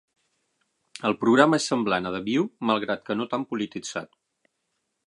[1.09, 4.15] El programa és semblant a "The View", malgrat que no tan polititzat.